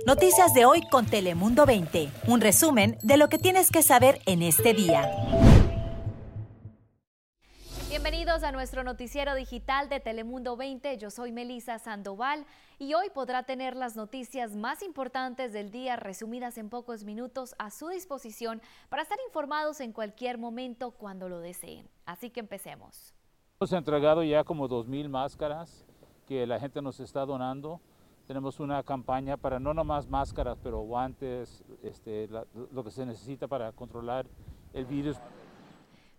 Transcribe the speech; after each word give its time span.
Noticias 0.00 0.52
de 0.52 0.64
hoy 0.64 0.82
con 0.90 1.06
Telemundo 1.06 1.64
20. 1.64 2.10
Un 2.26 2.40
resumen 2.40 2.98
de 3.02 3.16
lo 3.16 3.28
que 3.28 3.38
tienes 3.38 3.70
que 3.70 3.82
saber 3.82 4.20
en 4.26 4.42
este 4.42 4.74
día. 4.74 5.08
Bienvenidos 7.88 8.42
a 8.42 8.50
nuestro 8.50 8.82
noticiero 8.82 9.34
digital 9.36 9.88
de 9.88 10.00
Telemundo 10.00 10.56
20. 10.56 10.98
Yo 10.98 11.10
soy 11.10 11.30
Melisa 11.30 11.78
Sandoval 11.78 12.46
y 12.80 12.94
hoy 12.94 13.10
podrá 13.14 13.44
tener 13.44 13.76
las 13.76 13.94
noticias 13.94 14.56
más 14.56 14.82
importantes 14.82 15.52
del 15.52 15.70
día 15.70 15.94
resumidas 15.94 16.58
en 16.58 16.68
pocos 16.68 17.04
minutos 17.04 17.54
a 17.58 17.70
su 17.70 17.88
disposición 17.88 18.60
para 18.88 19.02
estar 19.02 19.18
informados 19.26 19.80
en 19.80 19.92
cualquier 19.92 20.36
momento 20.36 20.90
cuando 20.90 21.28
lo 21.28 21.38
deseen. 21.38 21.88
Así 22.06 22.30
que 22.30 22.40
empecemos. 22.40 23.14
Hemos 23.60 23.72
entregado 23.72 24.24
ya 24.24 24.42
como 24.42 24.68
2.000 24.68 25.08
máscaras 25.08 25.84
que 26.26 26.44
la 26.46 26.58
gente 26.58 26.82
nos 26.82 26.98
está 26.98 27.24
donando. 27.24 27.80
Tenemos 28.26 28.60
una 28.60 28.82
campaña 28.82 29.36
para 29.36 29.58
no 29.58 29.74
nomás 29.74 30.08
máscaras, 30.08 30.58
pero 30.62 30.80
guantes, 30.80 31.62
este, 31.82 32.28
lo 32.28 32.84
que 32.84 32.90
se 32.90 33.04
necesita 33.04 33.48
para 33.48 33.72
controlar 33.72 34.26
el 34.72 34.86
virus. 34.86 35.16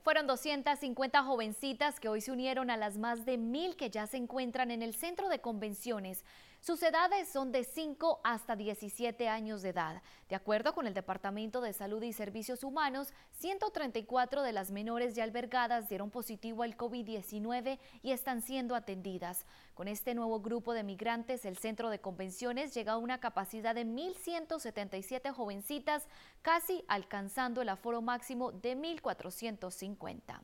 Fueron 0.03 0.27
250 0.27 1.23
jovencitas 1.23 2.02
que 2.02 2.09
hoy 2.09 2.20
se 2.20 2.34
unieron 2.34 2.70
a 2.70 2.75
las 2.75 2.97
más 2.97 3.25
de 3.25 3.38
mil 3.38 3.77
que 3.77 3.89
ya 3.89 4.05
se 4.05 4.17
encuentran 4.17 4.70
en 4.70 4.81
el 4.81 4.95
centro 4.95 5.30
de 5.30 5.39
convenciones 5.39 6.25
sus 6.63 6.81
edades 6.81 7.27
son 7.27 7.52
de 7.52 7.66
5 7.66 8.22
hasta 8.23 8.55
17 8.55 9.27
años 9.27 9.62
de 9.62 9.70
edad. 9.72 10.02
De 10.30 10.38
acuerdo 10.38 10.73
con 10.73 10.88
el 10.88 10.94
Departamento 10.94 11.59
de 11.59 11.73
Salud 11.73 12.02
y 12.03 12.13
Servicios 12.13 12.63
Humanos, 12.63 13.13
134 13.34 14.41
de 14.41 14.53
las 14.53 14.72
menores 14.72 15.13
ya 15.13 15.26
albergadas 15.26 15.89
dieron 15.89 16.09
positivo 16.09 16.63
al 16.63 16.77
COVID-19 16.77 17.80
y 18.02 18.12
están 18.13 18.41
siendo 18.41 18.76
atendidas. 18.76 19.45
Con 19.73 19.89
este 19.89 20.16
nuevo 20.16 20.39
grupo 20.39 20.73
de 20.73 20.84
migrantes, 20.84 21.44
el 21.44 21.58
centro 21.58 21.89
de 21.89 21.99
convenciones 21.99 22.73
llega 22.73 22.94
a 22.94 22.98
una 22.98 23.20
capacidad 23.20 23.75
de 23.75 23.86
1.177 23.86 25.34
jovencitas, 25.34 26.08
casi 26.41 26.86
alcanzando 26.88 27.61
el 27.61 27.67
aforo 27.67 28.02
máximo 28.02 28.53
de 28.53 28.78
1.450. 28.78 30.39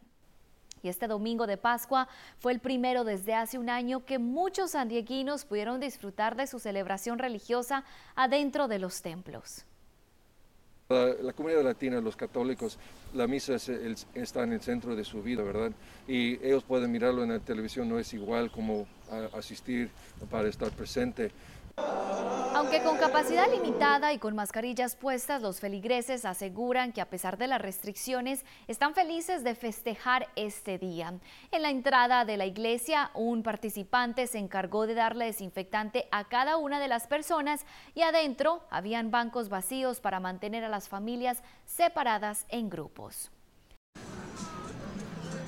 Y 0.81 0.89
este 0.89 1.07
domingo 1.07 1.47
de 1.47 1.57
Pascua 1.57 2.07
fue 2.39 2.51
el 2.51 2.59
primero 2.59 3.03
desde 3.03 3.35
hace 3.35 3.57
un 3.57 3.69
año 3.69 4.05
que 4.05 4.19
muchos 4.19 4.71
sandieguinos 4.71 5.45
pudieron 5.45 5.79
disfrutar 5.79 6.35
de 6.35 6.47
su 6.47 6.59
celebración 6.59 7.19
religiosa 7.19 7.83
adentro 8.15 8.67
de 8.67 8.79
los 8.79 9.01
templos. 9.01 9.65
La, 10.89 11.33
comunidad 11.33 11.63
latina, 11.63 12.01
los 12.01 12.15
católicos, 12.15 12.79
la 13.13 13.27
misa 13.27 13.57
está 14.15 14.41
en 14.41 14.53
el 14.53 14.61
centro 14.61 14.95
de 14.95 15.03
su 15.03 15.21
vida, 15.21 15.43
¿verdad? 15.43 15.71
Y 16.07 16.43
ellos 16.43 16.63
pueden 16.63 16.91
mirarlo 16.91 17.21
en 17.21 17.29
la 17.29 17.37
televisión, 17.37 17.87
no 17.87 17.99
es 17.99 18.11
igual 18.15 18.49
como 18.49 18.87
asistir 19.33 19.91
para 20.31 20.47
estar 20.47 20.71
presente. 20.71 21.31
Aunque 22.59 22.83
con 22.83 22.97
capacidad 22.97 23.49
limitada 23.49 24.11
y 24.11 24.17
con 24.17 24.35
mascarillas 24.35 24.97
puestas, 24.97 25.41
los 25.41 25.61
feligreses 25.61 26.25
aseguran 26.25 26.91
que 26.91 26.99
a 26.99 27.09
pesar 27.09 27.37
de 27.37 27.47
las 27.47 27.61
restricciones, 27.61 28.43
están 28.67 28.93
felices 28.93 29.45
de 29.45 29.55
festejar 29.55 30.27
este 30.35 30.77
día. 30.77 31.13
En 31.51 31.61
la 31.61 31.69
entrada 31.69 32.25
de 32.25 32.35
la 32.35 32.45
iglesia, 32.45 33.11
un 33.13 33.43
participante 33.43 34.27
se 34.27 34.39
encargó 34.39 34.87
de 34.87 34.93
darle 34.93 35.25
desinfectante 35.25 36.09
a 36.11 36.27
cada 36.27 36.57
una 36.57 36.81
de 36.81 36.89
las 36.89 37.07
personas 37.07 37.65
y 37.95 38.01
adentro 38.01 38.61
habían 38.69 39.09
bancos 39.09 39.47
vacíos 39.47 40.01
para 40.01 40.19
mantener 40.19 40.65
a 40.65 40.69
las 40.69 40.89
familias 40.89 41.41
separadas 41.65 42.45
en 42.49 42.69
grupos. 42.69 43.31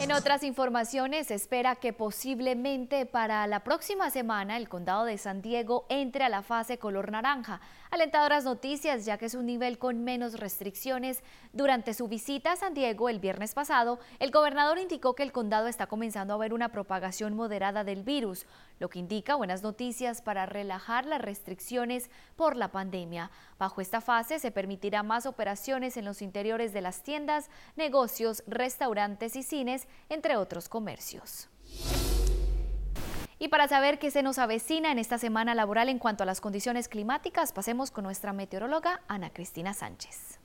En 0.01 0.11
otras 0.11 0.41
informaciones, 0.41 1.27
se 1.27 1.35
espera 1.35 1.75
que 1.75 1.93
posiblemente 1.93 3.05
para 3.05 3.45
la 3.45 3.59
próxima 3.59 4.09
semana 4.09 4.57
el 4.57 4.67
condado 4.67 5.05
de 5.05 5.19
San 5.19 5.43
Diego 5.43 5.85
entre 5.89 6.23
a 6.23 6.29
la 6.29 6.41
fase 6.41 6.79
color 6.79 7.11
naranja. 7.11 7.61
Alentadoras 7.91 8.43
noticias, 8.43 9.05
ya 9.05 9.19
que 9.19 9.27
es 9.27 9.35
un 9.35 9.45
nivel 9.45 9.77
con 9.77 10.03
menos 10.03 10.39
restricciones. 10.39 11.21
Durante 11.53 11.93
su 11.93 12.07
visita 12.07 12.53
a 12.53 12.55
San 12.55 12.73
Diego 12.73 13.09
el 13.09 13.19
viernes 13.19 13.53
pasado, 13.53 13.99
el 14.17 14.31
gobernador 14.31 14.79
indicó 14.79 15.13
que 15.13 15.21
el 15.21 15.31
condado 15.31 15.67
está 15.67 15.85
comenzando 15.85 16.33
a 16.33 16.37
ver 16.37 16.55
una 16.55 16.69
propagación 16.69 17.35
moderada 17.35 17.83
del 17.83 18.01
virus, 18.01 18.47
lo 18.81 18.89
que 18.89 18.99
indica 18.99 19.35
buenas 19.35 19.61
noticias 19.61 20.21
para 20.21 20.47
relajar 20.47 21.05
las 21.05 21.21
restricciones 21.21 22.09
por 22.35 22.57
la 22.57 22.71
pandemia. 22.71 23.29
Bajo 23.59 23.79
esta 23.79 24.01
fase 24.01 24.39
se 24.39 24.51
permitirá 24.51 25.03
más 25.03 25.27
operaciones 25.27 25.95
en 25.97 26.03
los 26.03 26.21
interiores 26.23 26.73
de 26.73 26.81
las 26.81 27.03
tiendas, 27.03 27.49
negocios, 27.75 28.43
restaurantes 28.47 29.35
y 29.35 29.43
cines, 29.43 29.87
entre 30.09 30.35
otros 30.35 30.67
comercios. 30.67 31.47
Y 33.37 33.47
para 33.47 33.67
saber 33.67 33.99
qué 33.99 34.09
se 34.11 34.23
nos 34.23 34.39
avecina 34.39 34.91
en 34.91 34.99
esta 34.99 35.19
semana 35.19 35.55
laboral 35.55 35.87
en 35.87 35.99
cuanto 35.99 36.23
a 36.23 36.25
las 36.25 36.41
condiciones 36.41 36.87
climáticas, 36.87 37.53
pasemos 37.53 37.91
con 37.91 38.03
nuestra 38.03 38.33
meteoróloga 38.33 39.01
Ana 39.07 39.31
Cristina 39.31 39.73
Sánchez. 39.73 40.40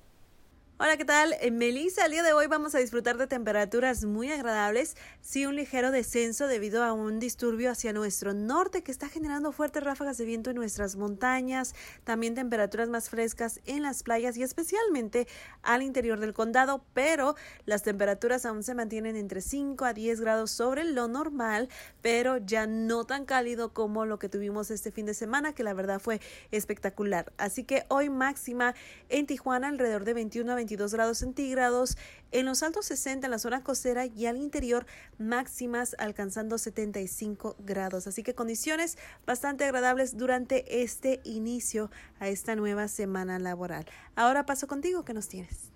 Hola, 0.78 0.98
¿qué 0.98 1.06
tal? 1.06 1.34
En 1.40 1.56
Melissa, 1.56 2.04
el 2.04 2.12
día 2.12 2.22
de 2.22 2.34
hoy 2.34 2.48
vamos 2.48 2.74
a 2.74 2.78
disfrutar 2.78 3.16
de 3.16 3.26
temperaturas 3.26 4.04
muy 4.04 4.30
agradables, 4.30 4.94
sí 5.22 5.46
un 5.46 5.56
ligero 5.56 5.90
descenso 5.90 6.48
debido 6.48 6.84
a 6.84 6.92
un 6.92 7.18
disturbio 7.18 7.70
hacia 7.70 7.94
nuestro 7.94 8.34
norte 8.34 8.82
que 8.82 8.92
está 8.92 9.08
generando 9.08 9.52
fuertes 9.52 9.82
ráfagas 9.82 10.18
de 10.18 10.26
viento 10.26 10.50
en 10.50 10.56
nuestras 10.56 10.96
montañas, 10.96 11.74
también 12.04 12.34
temperaturas 12.34 12.90
más 12.90 13.08
frescas 13.08 13.62
en 13.64 13.84
las 13.84 14.02
playas 14.02 14.36
y 14.36 14.42
especialmente 14.42 15.26
al 15.62 15.80
interior 15.80 16.20
del 16.20 16.34
condado, 16.34 16.84
pero 16.92 17.36
las 17.64 17.82
temperaturas 17.82 18.44
aún 18.44 18.62
se 18.62 18.74
mantienen 18.74 19.16
entre 19.16 19.40
5 19.40 19.82
a 19.82 19.94
10 19.94 20.20
grados 20.20 20.50
sobre 20.50 20.84
lo 20.84 21.08
normal, 21.08 21.70
pero 22.02 22.36
ya 22.36 22.66
no 22.66 23.06
tan 23.06 23.24
cálido 23.24 23.72
como 23.72 24.04
lo 24.04 24.18
que 24.18 24.28
tuvimos 24.28 24.70
este 24.70 24.92
fin 24.92 25.06
de 25.06 25.14
semana, 25.14 25.54
que 25.54 25.64
la 25.64 25.72
verdad 25.72 26.00
fue 26.00 26.20
espectacular. 26.50 27.32
Así 27.38 27.64
que 27.64 27.86
hoy 27.88 28.10
máxima 28.10 28.74
en 29.08 29.24
Tijuana 29.24 29.68
alrededor 29.68 30.04
de 30.04 30.12
21 30.12 30.52
a 30.52 30.65
22 30.66 30.92
grados 30.92 31.18
centígrados, 31.18 31.96
en 32.32 32.44
los 32.44 32.64
altos 32.64 32.86
60 32.86 33.28
en 33.28 33.30
la 33.30 33.38
zona 33.38 33.62
costera 33.62 34.06
y 34.06 34.26
al 34.26 34.36
interior 34.36 34.84
máximas 35.16 35.94
alcanzando 35.98 36.58
75 36.58 37.54
grados. 37.60 38.08
Así 38.08 38.24
que 38.24 38.34
condiciones 38.34 38.98
bastante 39.24 39.64
agradables 39.64 40.16
durante 40.16 40.82
este 40.82 41.20
inicio 41.22 41.88
a 42.18 42.28
esta 42.28 42.56
nueva 42.56 42.88
semana 42.88 43.38
laboral. 43.38 43.86
Ahora 44.16 44.44
paso 44.44 44.66
contigo, 44.66 45.04
¿qué 45.04 45.14
nos 45.14 45.28
tienes? 45.28 45.70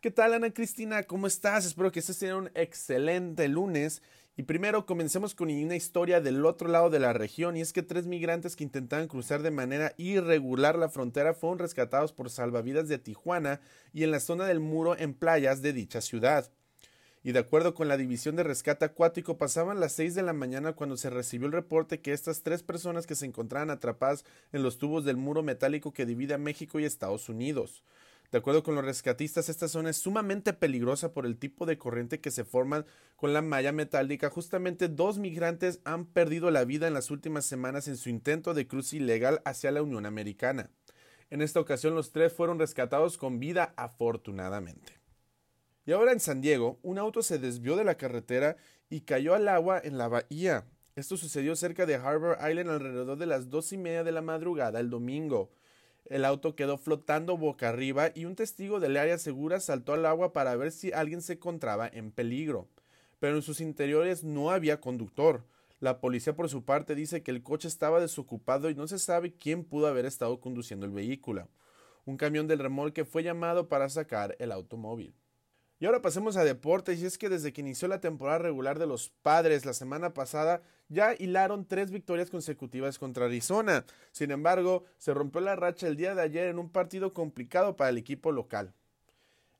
¿Qué 0.00 0.10
tal 0.10 0.32
Ana 0.32 0.50
Cristina? 0.50 1.02
¿Cómo 1.02 1.26
estás? 1.26 1.66
Espero 1.66 1.92
que 1.92 2.00
estés 2.00 2.18
teniendo 2.18 2.42
un 2.42 2.50
excelente 2.54 3.48
lunes 3.48 4.02
y 4.38 4.42
primero 4.42 4.84
comencemos 4.84 5.34
con 5.34 5.50
una 5.50 5.76
historia 5.76 6.20
del 6.20 6.44
otro 6.44 6.68
lado 6.68 6.90
de 6.90 7.00
la 7.00 7.14
región 7.14 7.56
y 7.56 7.62
es 7.62 7.72
que 7.72 7.82
tres 7.82 8.06
migrantes 8.06 8.54
que 8.54 8.64
intentaban 8.64 9.08
cruzar 9.08 9.40
de 9.42 9.50
manera 9.50 9.94
irregular 9.96 10.76
la 10.76 10.90
frontera 10.90 11.32
fueron 11.32 11.58
rescatados 11.58 12.12
por 12.12 12.28
salvavidas 12.28 12.86
de 12.86 12.98
Tijuana 12.98 13.62
y 13.94 14.04
en 14.04 14.10
la 14.10 14.20
zona 14.20 14.44
del 14.44 14.60
muro 14.60 14.94
en 14.98 15.14
playas 15.14 15.62
de 15.62 15.72
dicha 15.72 16.02
ciudad. 16.02 16.50
Y 17.24 17.32
de 17.32 17.38
acuerdo 17.38 17.74
con 17.74 17.88
la 17.88 17.96
División 17.96 18.36
de 18.36 18.44
Rescate 18.44 18.84
Acuático, 18.84 19.38
pasaban 19.38 19.80
las 19.80 19.94
6 19.94 20.14
de 20.14 20.22
la 20.22 20.34
mañana 20.34 20.74
cuando 20.74 20.96
se 20.96 21.10
recibió 21.10 21.46
el 21.46 21.52
reporte 21.52 22.00
que 22.00 22.12
estas 22.12 22.42
tres 22.42 22.62
personas 22.62 23.06
que 23.06 23.16
se 23.16 23.26
encontraban 23.26 23.70
atrapadas 23.70 24.24
en 24.52 24.62
los 24.62 24.76
tubos 24.78 25.04
del 25.04 25.16
muro 25.16 25.42
metálico 25.42 25.92
que 25.92 26.06
divide 26.06 26.34
a 26.34 26.38
México 26.38 26.78
y 26.78 26.84
Estados 26.84 27.28
Unidos. 27.28 27.82
De 28.32 28.38
acuerdo 28.38 28.62
con 28.62 28.74
los 28.74 28.84
rescatistas, 28.84 29.48
esta 29.48 29.68
zona 29.68 29.90
es 29.90 29.98
sumamente 29.98 30.52
peligrosa 30.52 31.12
por 31.12 31.26
el 31.26 31.38
tipo 31.38 31.66
de 31.66 31.78
corriente 31.78 32.20
que 32.20 32.30
se 32.30 32.44
forman 32.44 32.84
con 33.14 33.32
la 33.32 33.42
malla 33.42 33.72
metálica. 33.72 34.30
Justamente 34.30 34.88
dos 34.88 35.18
migrantes 35.18 35.80
han 35.84 36.06
perdido 36.06 36.50
la 36.50 36.64
vida 36.64 36.88
en 36.88 36.94
las 36.94 37.10
últimas 37.10 37.44
semanas 37.44 37.88
en 37.88 37.96
su 37.96 38.08
intento 38.08 38.54
de 38.54 38.66
cruce 38.66 38.96
ilegal 38.96 39.42
hacia 39.44 39.70
la 39.70 39.82
Unión 39.82 40.06
Americana. 40.06 40.70
En 41.30 41.42
esta 41.42 41.60
ocasión 41.60 41.94
los 41.94 42.12
tres 42.12 42.32
fueron 42.32 42.58
rescatados 42.58 43.16
con 43.16 43.40
vida 43.40 43.74
afortunadamente. 43.76 45.00
Y 45.84 45.92
ahora 45.92 46.12
en 46.12 46.20
San 46.20 46.40
Diego, 46.40 46.78
un 46.82 46.98
auto 46.98 47.22
se 47.22 47.38
desvió 47.38 47.76
de 47.76 47.84
la 47.84 47.96
carretera 47.96 48.56
y 48.90 49.02
cayó 49.02 49.34
al 49.34 49.48
agua 49.48 49.80
en 49.82 49.98
la 49.98 50.08
bahía. 50.08 50.66
Esto 50.96 51.16
sucedió 51.16 51.54
cerca 51.54 51.86
de 51.86 51.94
Harbor 51.96 52.38
Island 52.38 52.70
alrededor 52.70 53.18
de 53.18 53.26
las 53.26 53.50
dos 53.50 53.72
y 53.72 53.78
media 53.78 54.02
de 54.02 54.12
la 54.12 54.22
madrugada 54.22 54.80
el 54.80 54.90
domingo. 54.90 55.50
El 56.08 56.24
auto 56.24 56.54
quedó 56.54 56.78
flotando 56.78 57.36
boca 57.36 57.68
arriba 57.68 58.10
y 58.14 58.26
un 58.26 58.36
testigo 58.36 58.78
del 58.78 58.96
área 58.96 59.18
segura 59.18 59.58
saltó 59.58 59.92
al 59.92 60.06
agua 60.06 60.32
para 60.32 60.54
ver 60.54 60.70
si 60.70 60.92
alguien 60.92 61.20
se 61.20 61.34
encontraba 61.34 61.88
en 61.88 62.12
peligro. 62.12 62.68
Pero 63.18 63.36
en 63.36 63.42
sus 63.42 63.60
interiores 63.60 64.22
no 64.22 64.50
había 64.50 64.80
conductor. 64.80 65.44
La 65.80 66.00
policía 66.00 66.36
por 66.36 66.48
su 66.48 66.64
parte 66.64 66.94
dice 66.94 67.22
que 67.22 67.32
el 67.32 67.42
coche 67.42 67.66
estaba 67.66 68.00
desocupado 68.00 68.70
y 68.70 68.74
no 68.74 68.86
se 68.86 69.00
sabe 69.00 69.34
quién 69.34 69.64
pudo 69.64 69.88
haber 69.88 70.06
estado 70.06 70.40
conduciendo 70.40 70.86
el 70.86 70.92
vehículo. 70.92 71.48
Un 72.04 72.16
camión 72.16 72.46
del 72.46 72.60
remolque 72.60 73.04
fue 73.04 73.24
llamado 73.24 73.68
para 73.68 73.88
sacar 73.88 74.36
el 74.38 74.52
automóvil. 74.52 75.12
Y 75.78 75.84
ahora 75.84 76.00
pasemos 76.00 76.38
a 76.38 76.44
deportes, 76.44 77.00
y 77.00 77.06
es 77.06 77.18
que 77.18 77.28
desde 77.28 77.52
que 77.52 77.60
inició 77.60 77.86
la 77.86 78.00
temporada 78.00 78.38
regular 78.38 78.78
de 78.78 78.86
los 78.86 79.10
padres 79.22 79.66
la 79.66 79.74
semana 79.74 80.14
pasada, 80.14 80.62
ya 80.88 81.14
hilaron 81.18 81.66
tres 81.66 81.90
victorias 81.90 82.30
consecutivas 82.30 82.98
contra 82.98 83.26
Arizona. 83.26 83.84
Sin 84.10 84.30
embargo, 84.30 84.84
se 84.96 85.12
rompió 85.12 85.42
la 85.42 85.54
racha 85.54 85.86
el 85.86 85.96
día 85.96 86.14
de 86.14 86.22
ayer 86.22 86.48
en 86.48 86.58
un 86.58 86.70
partido 86.70 87.12
complicado 87.12 87.76
para 87.76 87.90
el 87.90 87.98
equipo 87.98 88.32
local. 88.32 88.72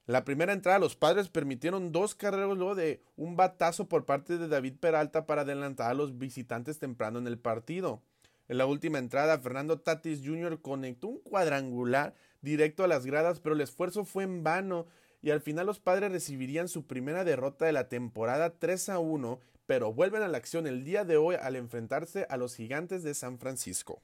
la 0.07 0.25
primera 0.25 0.53
entrada, 0.53 0.79
los 0.79 0.95
padres 0.95 1.29
permitieron 1.29 1.91
dos 1.91 2.15
carreras 2.15 2.57
luego 2.57 2.77
de 2.77 3.03
un 3.17 3.37
batazo 3.37 3.89
por 3.89 4.07
parte 4.07 4.39
de 4.39 4.47
David 4.47 4.75
Peralta 4.79 5.27
para 5.27 5.43
adelantar 5.43 5.91
a 5.91 5.95
los 5.95 6.17
visitantes 6.17 6.79
temprano 6.79 7.19
en 7.19 7.27
el 7.27 7.39
partido. 7.39 8.03
En 8.49 8.59
la 8.59 8.67
última 8.67 8.99
entrada, 8.99 9.39
Fernando 9.41 9.81
Tatis 9.81 10.21
Jr. 10.25 10.63
conectó 10.63 11.09
un 11.09 11.19
cuadrangular 11.19 12.15
directo 12.41 12.85
a 12.85 12.89
las 12.89 13.05
gradas, 13.05 13.41
pero 13.41 13.57
el 13.57 13.61
esfuerzo 13.61 14.05
fue 14.05 14.23
en 14.23 14.45
vano 14.45 14.87
y 15.27 15.33
al 15.33 15.41
final 15.41 15.67
los 15.67 15.81
padres 15.81 16.13
recibirían 16.13 16.69
su 16.69 16.87
primera 16.87 17.25
derrota 17.25 17.67
de 17.67 17.73
la 17.73 17.89
temporada 17.89 18.61
3 18.61 18.91
a 18.91 19.01
1, 19.01 19.41
pero 19.67 19.93
vuelven 19.93 20.23
a 20.23 20.29
la 20.29 20.39
acción 20.39 20.69
el 20.69 20.85
día 20.85 21.05
de 21.05 21.17
hoy 21.17 21.35
al 21.35 21.57
enfrentarse 21.57 22.29
a 22.31 22.37
los 22.37 22.55
gigantes 22.55 23.03
de 23.03 23.13
San 23.13 23.41
Francisco. 23.41 24.01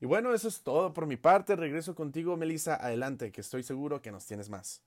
Y 0.00 0.06
bueno, 0.06 0.34
eso 0.34 0.48
es 0.48 0.62
todo 0.64 0.92
por 0.92 1.06
mi 1.06 1.16
parte. 1.16 1.54
Regreso 1.54 1.94
contigo, 1.94 2.36
Melissa. 2.36 2.74
Adelante, 2.74 3.30
que 3.30 3.40
estoy 3.40 3.62
seguro 3.62 4.02
que 4.02 4.10
nos 4.10 4.26
tienes 4.26 4.50
más. 4.50 4.82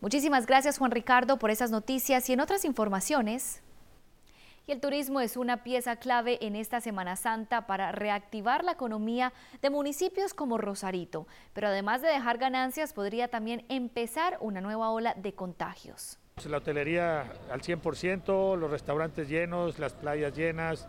Muchísimas 0.00 0.44
gracias, 0.44 0.78
Juan 0.78 0.90
Ricardo, 0.90 1.38
por 1.38 1.50
esas 1.50 1.70
noticias 1.70 2.28
y 2.28 2.32
en 2.32 2.40
otras 2.40 2.64
informaciones. 2.64 3.62
Y 4.66 4.72
el 4.72 4.80
turismo 4.80 5.20
es 5.20 5.36
una 5.36 5.64
pieza 5.64 5.96
clave 5.96 6.38
en 6.40 6.54
esta 6.54 6.80
Semana 6.80 7.16
Santa 7.16 7.66
para 7.66 7.92
reactivar 7.92 8.64
la 8.64 8.72
economía 8.72 9.32
de 9.62 9.70
municipios 9.70 10.34
como 10.34 10.58
Rosarito, 10.58 11.26
pero 11.52 11.68
además 11.68 12.02
de 12.02 12.08
dejar 12.08 12.38
ganancias 12.38 12.92
podría 12.92 13.28
también 13.28 13.64
empezar 13.68 14.38
una 14.40 14.60
nueva 14.60 14.90
ola 14.90 15.14
de 15.14 15.32
contagios. 15.32 16.18
La 16.48 16.58
hotelería 16.58 17.32
al 17.50 17.60
100%, 17.60 18.56
los 18.56 18.70
restaurantes 18.70 19.28
llenos, 19.28 19.78
las 19.78 19.92
playas 19.92 20.34
llenas. 20.34 20.88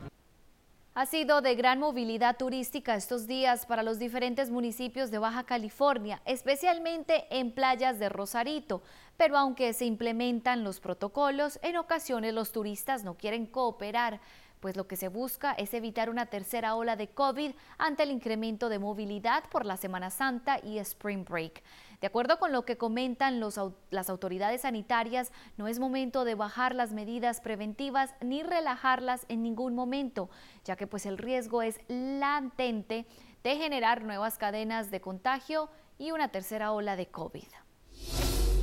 Ha 0.94 1.06
sido 1.06 1.40
de 1.40 1.56
gran 1.56 1.80
movilidad 1.80 2.36
turística 2.36 2.96
estos 2.96 3.26
días 3.26 3.66
para 3.66 3.82
los 3.82 3.98
diferentes 3.98 4.50
municipios 4.50 5.10
de 5.10 5.20
Baja 5.20 5.46
California, 5.46 6.22
especialmente 6.26 7.28
en 7.30 7.54
playas 7.54 7.98
de 7.98 8.10
Rosarito. 8.10 8.84
Pero 9.16 9.38
aunque 9.38 9.72
se 9.72 9.86
implementan 9.86 10.66
los 10.66 10.82
protocolos, 10.82 11.60
en 11.62 11.78
ocasiones 11.78 12.34
los 12.34 12.52
turistas 12.52 13.06
no 13.06 13.16
quieren 13.16 13.46
cooperar 13.46 14.20
pues 14.62 14.78
lo 14.78 14.88
que 14.88 14.96
se 14.96 15.10
busca 15.10 15.52
es 15.52 15.74
evitar 15.74 16.10
una 16.10 16.28
tercera 16.28 16.76
ola 16.76 16.96
de 16.96 17.10
COVID 17.10 17.52
ante 17.78 18.04
el 18.04 18.12
incremento 18.12 18.70
de 18.70 18.80
movilidad 18.80 19.44
por 19.50 19.66
la 19.66 19.76
Semana 19.76 20.10
Santa 20.12 20.60
y 20.64 20.78
Spring 20.78 21.26
Break. 21.26 21.64
De 22.00 22.08
acuerdo 22.08 22.40
con 22.40 22.52
lo 22.52 22.64
que 22.64 22.78
comentan 22.78 23.40
las 23.40 24.10
autoridades 24.10 24.62
sanitarias, 24.62 25.32
no 25.58 25.68
es 25.68 25.80
momento 25.80 26.24
de 26.24 26.36
bajar 26.36 26.74
las 26.74 26.94
medidas 26.94 27.42
preventivas 27.42 28.14
ni 28.22 28.44
relajarlas 28.44 29.26
en 29.28 29.44
ningún 29.44 29.76
momento, 29.76 30.30
ya 30.64 30.76
que 30.76 30.88
pues 30.88 31.06
el 31.06 31.18
riesgo 31.18 31.62
es 31.62 31.80
latente 31.88 33.06
de 33.44 33.58
generar 33.58 34.04
nuevas 34.04 34.38
cadenas 34.38 34.92
de 34.92 35.02
contagio 35.02 35.70
y 35.98 36.12
una 36.12 36.30
tercera 36.30 36.72
ola 36.72 36.96
de 36.96 37.08
COVID. 37.08 37.71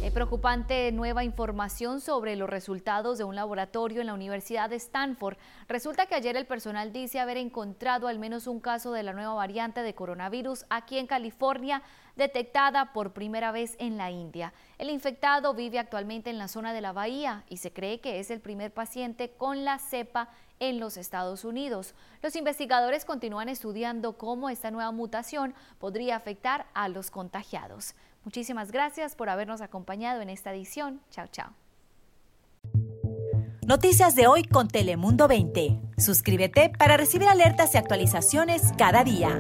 Hay 0.08 0.14
preocupante 0.14 0.90
nueva 0.90 1.22
información 1.22 2.00
sobre 2.00 2.34
los 2.34 2.48
resultados 2.48 3.18
de 3.18 3.24
un 3.24 3.36
laboratorio 3.36 4.00
en 4.00 4.06
la 4.06 4.14
Universidad 4.14 4.70
de 4.70 4.76
Stanford. 4.76 5.36
Resulta 5.68 6.06
que 6.06 6.14
ayer 6.14 6.34
el 6.34 6.46
personal 6.46 6.94
dice 6.94 7.20
haber 7.20 7.36
encontrado 7.36 8.08
al 8.08 8.18
menos 8.18 8.46
un 8.46 8.58
caso 8.58 8.92
de 8.92 9.02
la 9.02 9.12
nueva 9.12 9.34
variante 9.34 9.82
de 9.82 9.94
coronavirus 9.94 10.64
aquí 10.70 10.96
en 10.96 11.06
California, 11.06 11.82
detectada 12.16 12.94
por 12.94 13.12
primera 13.12 13.52
vez 13.52 13.76
en 13.78 13.98
la 13.98 14.10
India. 14.10 14.54
El 14.78 14.88
infectado 14.88 15.52
vive 15.52 15.78
actualmente 15.78 16.30
en 16.30 16.38
la 16.38 16.48
zona 16.48 16.72
de 16.72 16.80
la 16.80 16.92
bahía 16.92 17.44
y 17.50 17.58
se 17.58 17.74
cree 17.74 18.00
que 18.00 18.18
es 18.18 18.30
el 18.30 18.40
primer 18.40 18.72
paciente 18.72 19.32
con 19.36 19.66
la 19.66 19.78
cepa 19.78 20.30
en 20.58 20.80
los 20.80 20.96
Estados 20.96 21.44
Unidos. 21.44 21.94
Los 22.22 22.34
investigadores 22.34 23.04
continúan 23.04 23.50
estudiando 23.50 24.16
cómo 24.16 24.48
esta 24.48 24.70
nueva 24.70 24.90
mutación 24.90 25.54
podría 25.78 26.16
afectar 26.16 26.64
a 26.72 26.88
los 26.88 27.10
contagiados. 27.10 27.94
Muchísimas 28.24 28.72
gracias 28.72 29.14
por 29.14 29.28
habernos 29.28 29.60
acompañado 29.60 30.20
en 30.20 30.30
esta 30.30 30.52
edición. 30.52 31.00
Chao, 31.10 31.26
chao. 31.28 31.52
Noticias 33.66 34.14
de 34.14 34.26
hoy 34.26 34.44
con 34.44 34.68
Telemundo 34.68 35.28
20. 35.28 35.78
Suscríbete 35.98 36.70
para 36.70 36.96
recibir 36.96 37.28
alertas 37.28 37.74
y 37.74 37.78
actualizaciones 37.78 38.62
cada 38.78 39.04
día. 39.04 39.36